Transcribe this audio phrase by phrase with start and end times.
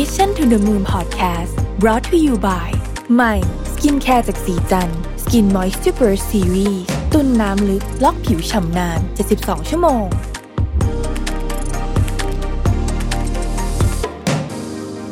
[0.00, 2.68] Mission to the Moon Podcast brought to you by
[3.14, 3.34] ใหม่
[3.72, 4.90] skincare จากศรีจัน
[5.22, 6.82] ทร์ Skin Moist Super Series
[7.12, 9.00] ตุนน้ำลึก ล็อกผิวฉ่ำนาน
[9.34, 10.06] 72 ชั่วโมง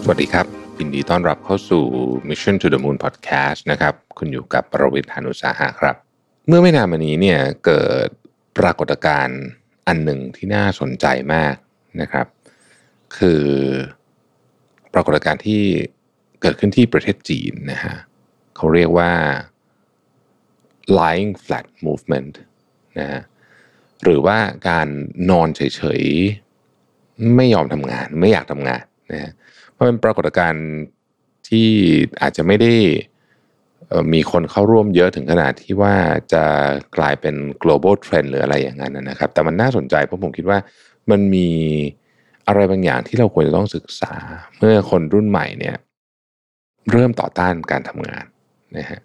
[0.02, 0.46] สวัสดีครับ
[0.78, 1.84] ยินดีต้อนรับเข้าสู่
[2.28, 5.96] Mission to the Moon Podcast นะครับ คุณอยู่กับผมรวิศ หาญอุตสาหะครับ
[6.48, 8.08] เมื่อไม่นานมานี้เนี่ยเกิด
[8.58, 9.40] ปรากฏการณ์
[9.86, 11.54] อันหนึ่งที่น่าสนใจมาก
[12.00, 12.26] นะครับ
[13.16, 13.44] คือ
[14.94, 15.62] ปรากฏการณ์ที่
[16.40, 17.96] เกิดขึ้นที่ประเทศจีนนะฮะ
[18.56, 19.12] เขาเรียกว่า
[20.98, 22.34] lying flat movement
[22.98, 23.20] นะฮะ
[24.02, 24.38] หรือว่า
[24.68, 24.88] การ
[25.30, 29.32] นอนเฉยๆ ไม่ยอมทำงานไม่อยากทำงานนะฮะ
[29.72, 30.66] เพราะเป็นปรากฏการณ์
[31.48, 31.68] ที่
[32.22, 32.74] อาจจะไม่ได้
[34.12, 35.94] มีคนเข้าร่วมเยอะถึงขนาดที่ว่า
[36.32, 36.44] จะ
[36.96, 40.58] กลายเป็น global trend หรืออะไรอย่างนั้นนะครับ แต่มันน่าสนใจเพราะผมคิดว่า
[41.10, 41.48] มันมี
[42.52, 44.12] อะไรบางอย่างที่เราควรจะต้องศึกษา
[44.58, 45.76] เมื่อคนรุ่นใหม่เนี่ย
[46.92, 48.24] เริ่มต่อต้านการทำงาน
[48.78, 49.00] นะฮะ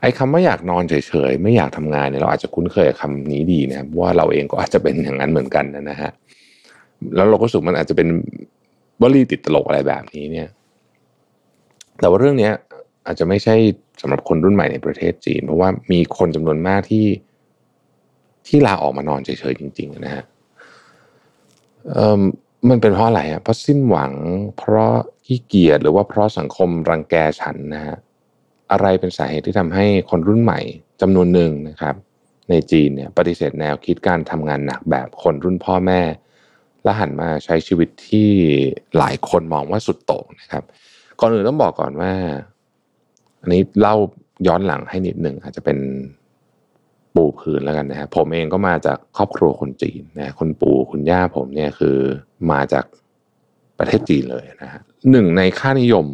[0.00, 0.94] ไอ้คำว่าอยากนอนเฉ
[1.30, 6.10] ยๆ ไม่อยากทำงานเนี่ยเราอาจจะคุ้นเคยกับคำนี้ดีนะครับว่าเราเองก็อาจจะเป็นอย่างนั้นเหมือนกันนะฮะ
[7.14, 8.08] แล้วเราก็สึกมันอาจจะเป็น
[9.02, 10.48] วลีติดตลกอะไรแบบนี้เนี่ย
[12.00, 12.52] แต่ว่าเรื่องเนี้ย
[13.06, 13.54] อาจจะไม่ใช่
[14.00, 17.06] สำหรับคนรุ่นใหม่ในประเทศจีน เพราะว่ามีคนจำนวนมากที่
[18.46, 20.24] ที่ลาออกมานอนเฉยๆจริง ๆ นะฮะ
[21.92, 22.22] เอ่อ
[22.68, 24.12] มันเป็นเพราะอะไรฮะเพราะสิ้นหวัง
[24.58, 24.94] เพราะ
[25.26, 27.96] ขี้เกียจหรือว่าเพราะสังคมรังแกฉันนะฮะ
[28.72, 30.60] อะไรเป็นสาเหตุที่ทำให้คนรุ่นใหม่
[31.00, 31.94] จำนวนหนึ่งนะครับ
[32.50, 36.00] ในจีนเนี่ยปฏิเสธแนวคิดการทำงานหนักแบบคนรุ่นพ่อแม่
[36.84, 38.28] และหันมาใช้ชีวิตที่
[38.98, 40.64] หลายคนมองว่าสุดโต่งนะครับ
[41.20, 42.12] ก่อนอื่นต้องบอกก่อนว่า
[43.40, 43.96] อันนี้เล่า
[44.46, 45.78] ย้อนหลังให้นิดหนึ่งอาจจะเป็น
[47.14, 51.96] ปูพื้นแล้วกันนะฮะผมเองก็มาจากครอบครัวคนจีนนะคนปู่คุณย่าผมเนี่ยคือ
[52.52, 52.84] มาจาก
[53.78, 56.06] ประเทศจีนเลยนะฮะหนึ่งในค่านิยม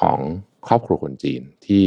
[0.00, 0.18] ของ
[0.66, 1.84] ครอบครัวคนจีนที่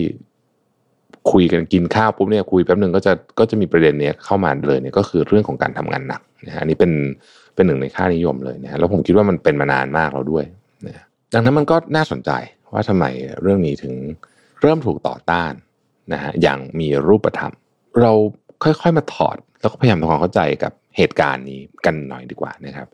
[1.31, 6.91] คุยกันกินข้าวปุ๊บเนี่ยคุยแป๊บหนึ่งก็จะก็จะมีประเด็นเนี้ยเข้ามาเลยเนี่ยก็คือเรื่องของการทำงานหนักนะฮะอันนี้เป็น
[7.55, 10.45] เป็นหนึ่งในค่านิยมเลยนะฮะแล้วผมคิดว่ามันเป็นมานานมากแล้วด้วย
[10.87, 12.31] นะฮะดังนั้นมันก็น่าสนใจ
[12.73, 13.05] ว่าทำไม
[13.41, 13.93] เรื่องนี้ถึง
[14.61, 15.53] เริ่มถูกต่อต้าน
[16.13, 17.53] นะฮะอย่างมีรูปธรรม
[18.01, 18.11] เรา
[18.63, 22.87] ค่อยๆมาถอด แล้วก็พยายามทำความเข้าใจกับเหตุการณ์นี้กันหน่อยดีกว่านะครับ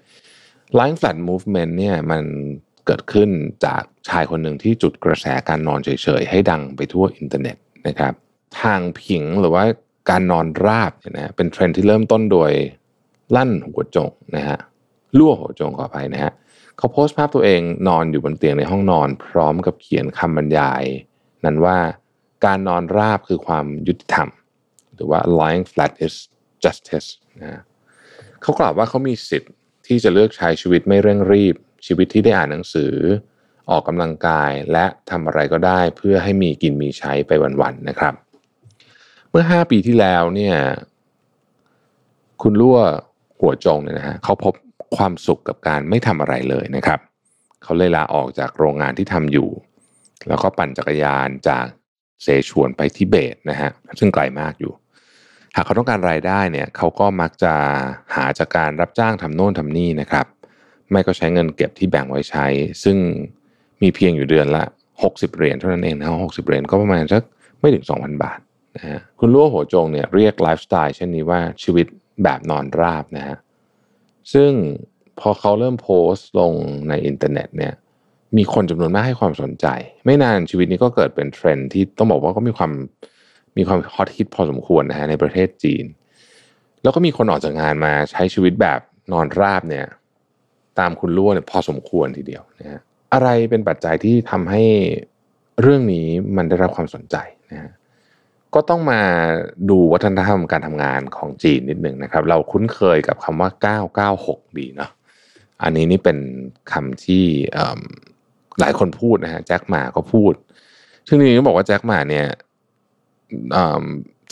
[0.78, 2.24] Lying Flat Movement เนี่ยมัน
[2.86, 3.30] เกิดขึ้น
[3.66, 5.90] จากชายคนหนึ่งที่จุดกระแสการนอนเฉ
[6.20, 8.14] ยๆ ให้ดังไปทั่วอินเทอร์เน็ตนะครับ
[8.62, 9.64] ทางผิงหรือว่า
[10.10, 12.52] การนอนราบเนี่ยนะเป็นเทรนด์ที่เริ่มต้นโดย
[13.36, 14.60] ลั่นหัวจงนะฮะ
[15.18, 16.34] ลั่วหัวจงขออภัยนะฮะ
[16.78, 20.84] เขาโพสต์ภาพตัวเองนอนอยู่บนเตียงในห้องนอน พร้อมกับเขียนคำบรรยาย
[21.46, 21.78] นั้นว่า
[22.46, 24.30] การนอนราบคือความยุติธรรม
[24.96, 26.16] หรือว่า lying flat is
[26.64, 27.08] justice
[27.40, 27.62] นะฮะ
[28.42, 29.54] เขากล่าวว่าเขามีสิทธิ์
[29.88, 32.94] ที่จะเลือกใช้ชีวิตไม่เร่งรีบ ชีวิตที่ได้อ่านหนังสือ
[33.70, 37.32] ออกกำลังกายและทำอะไรก็ได้เพื่อให้มีกินมีใช้ไป
[37.62, 38.14] วันๆนะครับ
[39.30, 40.56] เมื่อ 5 ปีที่แล้วเนี่ย
[42.42, 42.80] คุณลั่ว
[43.40, 44.54] หัวจงเนี่ยนะฮะเขาพบ
[44.98, 47.00] ความสุขกับการไม่ทำอะไรเลยนะครับ
[47.64, 49.50] เขาเลยลาออกจากโรงงานที่ทำอยู่
[50.28, 51.66] แล้วก็ปั่นจักรยานจาก
[52.24, 54.74] เซชวนไปทิเบตนะฮะซึ่งไกลมากอยู่
[55.56, 57.54] หากเขาต้องการรายได้เนี่ยเขาก็มักจะ
[58.16, 60.26] หาจากการรับจ้างทำโน่นทำนี่นะครับ
[60.92, 62.46] ไม่ก็ใช้เงินเก็บที่แบ่งไว้ใช้
[62.84, 62.98] ซึ่ง
[63.82, 64.64] มีเพียงอยู่เดือนละ
[65.02, 67.24] 60 เหรียญเท่านั้นเองนะหกสิบเหรียญก็ประมาณสัก
[67.60, 68.40] ไม่ถึง 2,000 บาท
[68.76, 71.86] นะฮะคุณลั่วหัวจงเนี่ยเรียกไลฟ์สไตล์เช่นนี้ว่าชีวิต
[72.24, 73.38] แบบนอนราบนะฮะ
[74.34, 74.52] ซึ่ง
[75.20, 76.54] พอเขาเริ่มโพสต์ลง
[76.90, 77.74] ในอินเทอร์เน็ตเนี่ย
[78.38, 79.66] มีคนจำนวนมากให้ความสนใจ
[80.06, 82.72] ไม่นานชีวิตนี้ก็เกิดเป็นเทรนด์ที่ต้องบอกว่าก็มีความ
[83.58, 85.86] มีความฮอตฮิตพอสมควรนะฮะในประเทศจีน
[86.84, 88.80] แล้วก็มีคนออกจากงานมาใช้ชีวิตแบบ
[89.12, 89.86] นอนราบเนี่ย
[90.80, 92.82] ตามคุณลั่วเนี่ยพอสมควรทีเดียวนะฮะ
[93.14, 94.64] อะไรเป็นปัจจัยที่ทำให้
[95.62, 97.16] เรื่องนี้มันได้รับความสนใจ
[97.52, 97.72] นะฮะ
[98.54, 99.02] ก็ต้องมา
[99.70, 103.50] ดูวัฒนธรรมการทำงานของจีนนิดหนึ่งนะครับ เราคุ้นเคยกับคำว่า
[104.04, 104.92] 996 ดีเนาะ
[105.64, 106.18] อันนี้นี่เป็น
[106.72, 107.26] คำที่
[108.60, 110.34] หลายคนพูดนะฮะแจ็คหมาก็พูด
[111.08, 112.28] ซึ่งจริงๆต้องบอกว่าแจ็คหมาเนี่ย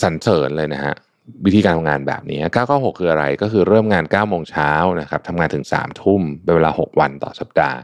[0.03, 0.95] สรรเสริญเลยนะฮะ
[1.45, 7.77] วิธีการทำงานแบบนี้ 996 คืออะไรก็คือเริ่มงาน 9 โมงเช้านะครับทำงานถึง 3 ทุ่มเป็นเวลา 6 วันต่อสัปดาห์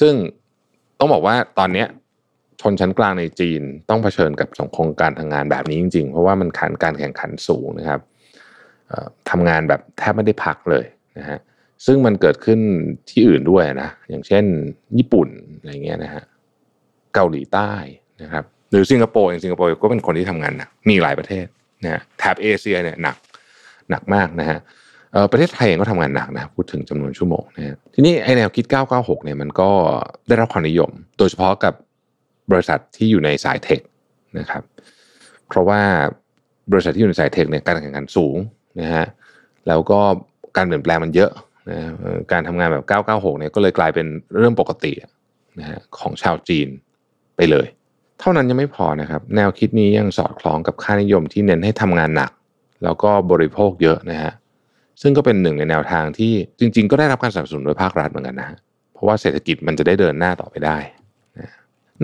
[0.00, 0.14] ซึ่ง
[0.98, 1.84] ต้องบอกว่าตอนนี้
[2.60, 8.00] ชนชั้นกลางในจีนต้องเผชิญกับสังคมการทำงานแบบนี้จริงๆ เพราะว่ามันขันการแข่งขันสูงนะครับ
[9.30, 10.84] ทำงานแบบแทบไม่ได้พักเลย
[11.18, 11.38] นะฮะ
[11.86, 12.60] ซึ่งมันเกิดขึ้น
[13.10, 14.44] ที่อื่นด้วยนะ อย่างเช่น
[14.98, 16.24] ญี่ปุ่นอะไรเงี้ยนะฮะ
[17.14, 17.72] เกาหลีใต้
[18.22, 21.46] นะครับ หรือสิงคโปร์อย่างสิงคโปร์ก็เป็นคนที่ทำงานหนักมีหลายประเทศ
[21.84, 23.16] นะแถบเอเชียเนี่ยหนัก
[23.90, 24.58] หนักมากนะฮะ
[25.32, 29.70] ประเทศไทยเองก็ทำงานหนักนะพูดถึงจำนวนชั่วโมงนะฮะทีนี้ไอแนวคิด 996 เนี่ยมันก็
[30.28, 31.74] ได้รับความนิยม โดยเฉพาะกับ
[32.50, 33.80] บริษัทที่อยู่ในสายเทค
[34.38, 34.62] นะครับ
[35.48, 35.80] เพราะว่า
[36.72, 38.36] บริษัทที่อยู่ในสายเทคเนี่ยการแข่งขันสูง
[38.80, 39.06] นะฮะ
[39.68, 40.00] แล้วก็
[40.56, 41.30] การเปลี่ยนแปลงมันเยอะ
[41.70, 41.78] นะ
[42.32, 44.06] การทำงานแบบ 996 เนี่ยก็เลยกลายเป็น
[44.38, 44.92] เรื่องปกติ
[45.58, 46.68] นะฮะของชาวจีน
[47.36, 47.66] ไปเลย
[48.20, 52.30] เท่านั้นยังไม่พอนะครับ แนวคิดนี้ยังสอดคล้องกับค่านิยมที่เน้นให้ทำงานหนัก
[52.84, 54.32] แล้วก็บริโภคเยอะนะฮะ
[55.02, 58.48] ซึ่งก็เป็นหนึ่งในแนวทางที่จริง ๆ ก็ได้รับการสนับสนุนโดยภาครัฐเหมือนกันนะ
[58.94, 60.78] เพราะว่าเศรษฐกิจมันจะได้เดินหน้าต่อไปได้
[61.38, 61.50] นะ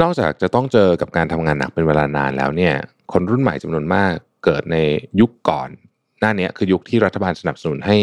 [0.00, 2.74] นอกจากจะต้องเจอกับการทำงานหนักเป็นเวลานานแล้วเนี่ย
[3.12, 4.12] คนรุ่นใหม่จำนวนมาก
[4.44, 4.76] เกิดใน
[5.20, 5.68] ยุคก่อน
[6.20, 7.96] หน้านี้คือยุคที่รัฐบาลสนับสนุนให้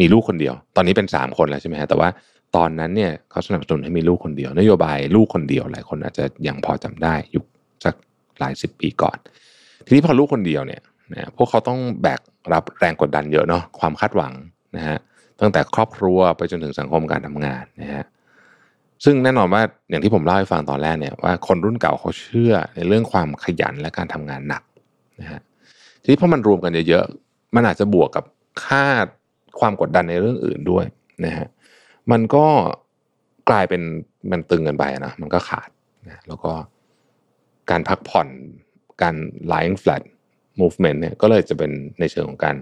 [0.00, 2.08] มีลูกคนเดียว ตอนนี้เป็น 3 คนแล้วใช่ไหมฮะแต่ว่า
[2.56, 7.44] ตอนนั้นเนี่ยเขาสนับสนุนให้มีลูกคนเดียว นโยบายลูกคนเดียวหลายคนอาจจะยังพอจำได้ยุค
[7.84, 7.94] สัก
[8.38, 9.16] หลายสิบปีก่อน
[9.86, 10.82] ทีนี้พอลูกคนเดียวเนี่ย
[11.12, 12.20] นะพวกเขาต้องแบก
[12.52, 14.32] รับแรงกดดันเยอะเนาะความคาดหวัง
[14.76, 14.98] นะฮะ
[15.40, 18.04] ตั้งแต่ครอบครัวไปจนถึงสังคมการทำงานนะฮะ
[19.04, 24.62] ซึ่งแน่นอนว่าอย่างที่ผมเล่าให้ฟังตอนแรกเนี่ยว่าคนรุ่นเก่าเขาเชื่อในเรื่องความขยันและการทำงานหนัก
[25.20, 25.40] นะฮะ
[26.02, 28.24] ทีนี้พอมันรวมกันเยอะๆมันอาจจะบวกกับ
[28.64, 28.84] ค่า
[29.60, 30.84] ความกดดันในเรื่องอื่นด้วย
[31.24, 31.46] นะฮะ
[32.10, 32.46] มันก็
[33.50, 33.82] กลายเป็น
[34.30, 35.68] มันตึงกันไปนะมันก็ขาด
[36.08, 36.52] นะแล้วก็
[37.72, 38.28] การพักผ่อน
[39.02, 39.14] การ
[39.52, 40.02] lying flat
[40.60, 41.70] movement เนี่ยก็เลยจะเป็น
[42.00, 42.56] ในเชิงของการ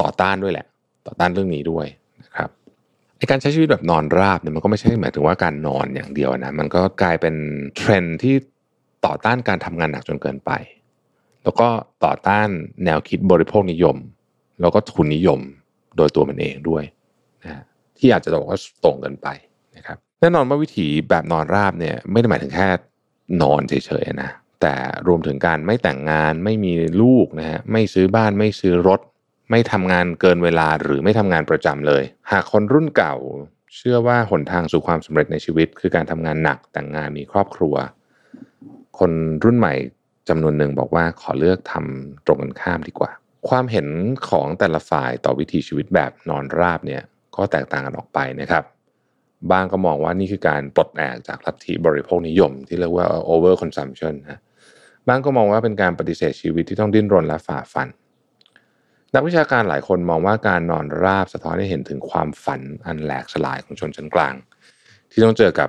[0.00, 0.66] ต่อต้านด้วยแหละ
[1.06, 1.86] ต่อต้านเรื่องนี้ด้วย
[2.22, 2.50] นะครับ
[3.18, 7.34] ในการใช้ชีวิตแบบนอนราบเนี่ยมันก็ไม่ใช่หมายถึงว่าการนอนอย่างเดียวนะมันก็กลายเป็น
[7.76, 8.34] เทรนที่
[9.06, 10.50] ต่อต้านการทำงานหนักจนเกินไป
[11.42, 11.68] แล้วก็
[12.04, 12.48] ต่อต้าน
[12.84, 13.96] แนวคิดบริโภคนิยม
[14.60, 15.40] แล้วก็ทุนนิยม
[15.96, 16.84] โดยตัวมันเองด้วย
[17.42, 17.62] นะ
[17.98, 19.28] ที่อาจจะบอกว่าตรงเกินไป
[19.76, 22.68] นะครับแน่นอนว่าวิถีแบบนอนราบเนี่ยไม่ได้หมายถึงแค่
[23.42, 24.30] นอนเฉยๆนะ
[24.62, 24.74] แต่
[25.06, 26.72] รวมถึงการไม่แต่งงานไม่มี
[27.02, 29.00] ลูกนะฮะไม่ซื้อบ้านไม่ซื้อรถ
[29.50, 33.14] ไม่ทำงานเกินเวลาหรือไม่ทำงานประจำเลย หากคนรุ่นเก่า
[33.76, 37.74] เชื่อว่าหนทางสู่ความสำเร็จในชีวิต คือการทำงานหนักแต่งงานมีครอบครัว
[38.98, 39.12] คน
[39.44, 39.74] รุ่นใหม่
[40.28, 43.10] จำนวนหนึ่งบอกว่าขอเลือกทำตรงกันข้ามดีกว่า
[43.48, 43.88] ความเห็น
[44.28, 47.02] ของแต่ละฝ่ายต่อวิถีชีวิตแบบนอนราบเนี่ย
[47.36, 48.64] ก็แตกต่างกันออกไปนะครับ
[49.50, 54.40] บางก็มองว่านี่คือการปลดแอกจากลัทธิบริโภคนิยม ที่เรียกว่า over consumption นะ
[55.08, 57.88] บางก็มองว่าเป็นการปฏิเสธชีวิตที่ต้องดิ้นรนและฝ่าฟัน
[59.14, 64.34] นักวิชาการหลายคนมองว่าการนอนราบสะท้อนให้เห็นถึงความฝันอันแหลกสลายของชนชั้นกลาง
[65.10, 65.68] ที่ต้องเจอกับ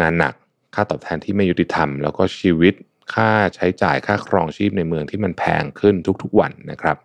[0.00, 0.34] งานหนัก
[0.74, 2.74] ค่าตอบแทนที่ไม่ยุติธรรม แล้วก็ชีวิต
[3.14, 6.96] ค่าใช้จ่ายค่าครองชีพในเมืองที่มันแพงขึ้นทุกๆวันนะครับ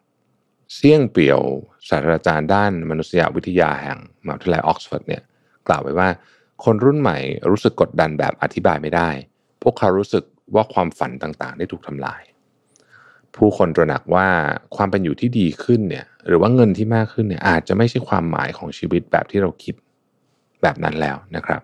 [0.75, 1.41] เสี่ยงเปี่ยว
[1.89, 5.23] ศาสตราจารย์ด้านมนุษยวิทยาแห่งมหาวิทยาลัยออกซฟอร์ดเนี่ย
[5.67, 6.09] กล่าวไว้ว่า
[6.63, 7.17] คนรุ่นใหม่
[7.49, 9.09] รู้สึกกดดันแบบอธิบายไม่ได้
[9.63, 10.23] พวกเขารู้สึก
[10.55, 12.21] ว่าความฝันต่างๆ ได้ถูกทำลาย
[13.35, 14.27] ผู้คนตระหนักว่า
[14.75, 19.75] ความเป็นอยู่ที่ดีขึ้นเนี่ยหรือว่าเงินที่มากขึ้นเนี่ยอาจจะไม่ใช่ความหมายของชีวิตแบบที่เราคิด
[20.61, 21.61] แบบนั้นแล้วนะครับ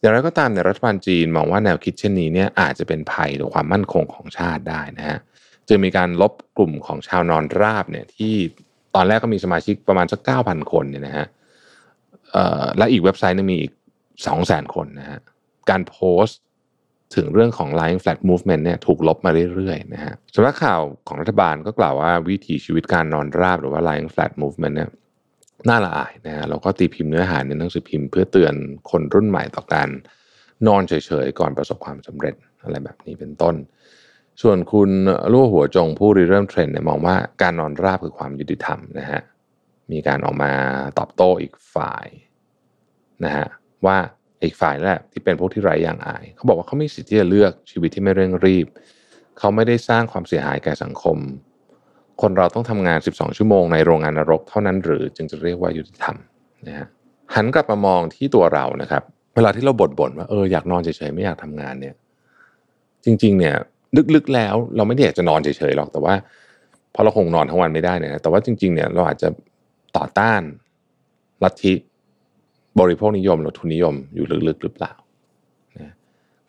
[0.00, 5.18] อย่างไรก็ตามในรัฐบาลจีนมองว่าแนวคิดเช่นนี้เนี่ยอาจจะเป็นภัยต่อความมั่นคงของชาติได้นะฮะ
[5.68, 8.34] จึงมีการลบกลุ่มของชาวนอนราบเนี่ยที่
[8.94, 11.26] ตอนแรกก็มีสมาชิกประมาณสักเก้าพันคนเนี่ยนะฮะ
[12.78, 15.20] และอีกเว็บไซต์นึงมีอีก2 0 0 0 0 0คนนะฮะ
[15.70, 16.40] การโพสต์
[17.16, 24.90] ถึงเรื่องของ Lying Flat Movement เนี่ยถูกลบมาเรื่อยๆนะฮะสำนักข่าวของรัฐบาลก็กล่าวว่าวิถีชีวิตการนอนราบหรือว่า Lying Flat Movement เนี่ย
[25.68, 28.54] น่าละอายนะฮะแล้วก็ตีพิมพ์เนื้อหาในหนังสือพิมพ์เพื่อเตือน
[28.90, 29.88] คนรุ่นใหม่ต่อการ
[30.66, 30.92] นอนเฉ
[31.24, 33.54] ยๆ ก่อนประสบความสำเร็จอะไรแบบนี้เป็นต้น
[34.42, 34.90] ส่วนคุณ
[35.32, 39.20] ลู่หัวจงผู้ริเริ่มเทรนด์เนี่ยมองว่าการนอนราบคือความยุติธรรมนะฮะ
[39.92, 40.52] มีการออกมา
[40.98, 42.06] ตอบโต้อีกฝ่าย
[43.24, 43.46] นะฮะ
[43.86, 43.96] ว่า
[44.44, 48.66] อีกฝ่ายนั่นแหละที่เป็นพวกที่ไร้อย่างอาย เขาบอกว่าเขาไม่สิทธิ์ที่จะเลือกชีวิตที่ไม่เร่งรีบ
[49.38, 51.18] เขาไม่ได้สร้างความเสียหายแก่สังคม
[52.22, 56.16] คนเราต้องทำงาน 12 ชั่วโมงในโรงงานนรกเท่านั้นหรือจึงจะเรียกว่ายุติธรรม
[56.68, 56.86] นะฮะ
[57.34, 59.02] หันกลับมามองที่ตัวเรานะครับ
[59.34, 61.94] เวลาที่เราบ่นบ่นว่าเอออยากนอนเฉยๆไม่อยากทำงานเนี่ย
[63.04, 63.54] จริง ๆ เนี่ย
[64.14, 66.14] ลึกๆแล้วเราไม่ได้อยากจะนอนเฉยๆหรอกแต่ว่า
[66.92, 69.28] เพราะเราคงนอนทั้งวันไม่ได้เนี่ยแต่ว่าจริงๆเนี่ยเราอาจจะ
[69.96, 70.42] ต่อต้าน
[71.44, 71.72] ลัทธิ
[72.80, 74.92] บริโภคนิยมหรือทุนนิยมอยู่ลึกๆหรือเปล่า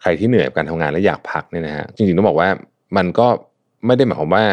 [0.01, 2.49] ใครที่เหนื่อยกับการทำงานและอยากพักเนี่ยนะฮะจริงๆต้องบอกว่า
[2.97, 3.27] มันก็
[3.85, 4.45] ไม่ได้หมายความว่า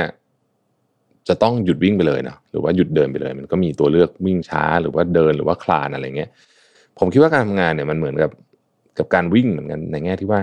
[1.29, 6.31] จะต้องหยุดวิ่งไปเลยเนาะหรือว่าหยุดเดินไปเลย มันก็มีตัวเลือกวิ่งช้าหรือว่าเดินหรือว่าคลานอะไรเงี้ย
[6.99, 8.31] ผมคิดว่าการทำงานเนี่ยมันเหมือนกับ
[8.99, 10.41] กับการวิ่งเหมือนกันในแง่ที่ว่า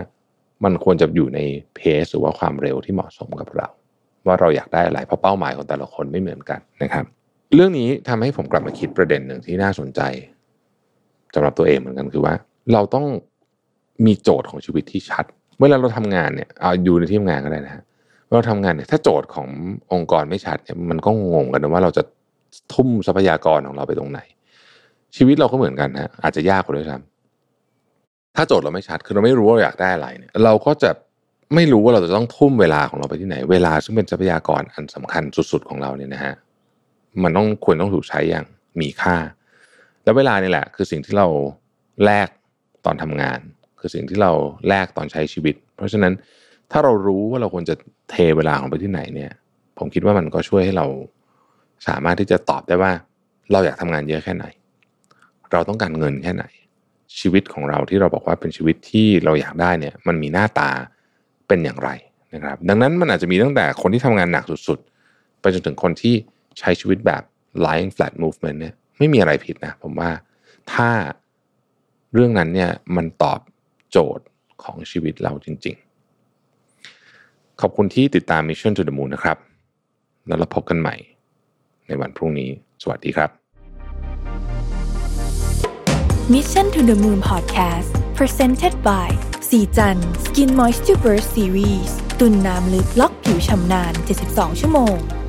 [0.64, 1.40] มันควรจะอยู่ใน
[1.76, 3.68] เพสหรือว่าความเร็วที่เหมาะสมกับเรา
[4.28, 7.06] ว่าเราอยากได้อะไรเพราะเป้าหมายของแต่ละคนไม่เหมือนกันนะครับ
[7.56, 10.02] เรื่องนี้ทำให้ผมกลับมาคิดประเด็นหนึ่งที่น่าสนใจ
[11.36, 12.34] สำหรับตัวเองเหมือนกันคือว่า
[12.74, 13.06] เราต้อง
[14.06, 15.26] มีโจทย์ของชีวิตที่ชัด
[15.58, 17.84] เมื่อเราทำงานเนี่ยเอาอยู่ในที่ทำงานก็ได้นะฮะ
[18.32, 19.48] เราทำงานเนี่ยถ้าโจทย์ของ
[19.94, 22.04] องค์กรไม่ชัดเนี่ยมันก็งงกันนะว่าเราจะ
[22.74, 24.20] ทุ่มทรัพยากรของเราไปตรงไหน
[25.16, 30.92] ชีวิตเราก็เหมือนกันฮะอาจจะยากกว่าด้วยซ้ำถ้าโจทย์เราไม่ชัดคือเราไม่รู้ว่าเราอยากได้อะไรเนี่ย เราก็จะ
[31.56, 36.34] ไม่รู้ว่าเราจะต้องทุ่มเวลาของเราไปที่ไหน เวลาซึ่งเป็นทรัพยากรอันสำคัญสุด ๆของเราเนี่ยนะฮะ
[37.24, 38.46] มันต้องควรต้องถูกใช้อย่าง
[38.82, 39.16] มีค่า
[40.04, 41.28] แล้วเวลานี่แหละ คือสิ่งที่เรา
[42.06, 42.28] แลก
[42.86, 43.40] ตอนทำงาน
[43.80, 44.32] คือสิ่งที่เรา
[44.68, 46.14] แลกตอนใช้ชีวิต เพราะฉะนั้น
[46.72, 47.76] ถ้าเรารู้ว่าเราควรจะ
[48.10, 49.32] เทเวลาของไปที่ไหนเนี่ย
[49.78, 50.86] ผมคิดว่ามันก็ช่วยให้เรา
[51.88, 52.92] สามารถที่จะตอบได้ว่า
[53.52, 54.46] เราอยากทำงานเยอะแค่ไหน
[55.52, 56.46] เราต้องการเงินแค่ไหน
[57.20, 60.70] ชีวิตของเราที่เราบอกว่าเป็นชีวิตที่เราอยากได้เนี่ย มันมีหน้าตา
[61.48, 61.90] เป็นอย่างไร
[62.34, 66.16] นะครับ ดังนั้นมันอาจจะมีตั้งแต่คนที่ทำงานหนักสุดๆ ไปจนถึงคนที่
[66.60, 67.24] ใช้ชีวิตแบบ
[67.66, 70.10] lying flat movement เนี่ยไม่มีอะไรผิดนะผมว่า
[70.74, 70.90] ถ้า
[72.14, 73.40] เรื่องนั้นเนี่ยมันตอบ
[73.92, 74.26] โจทย์
[74.64, 75.76] ของชีวิตเราจริง
[76.64, 79.38] ๆ ขอบคุณที่ติดตาม Mission to the Moon นะครับ
[80.28, 80.96] แล้วเราพบกันใหม่
[81.88, 82.50] ในวันพรุ่งนี้
[82.82, 83.30] สวัสดีครับ
[86.34, 89.10] Mission to the Moon Podcast Presented by
[89.50, 93.94] สีจัน Skin Moisture Burst Series ตุ่นน้ำลึกล็อกผิวชำนาน
[94.28, 95.21] 72 ชั่วโมง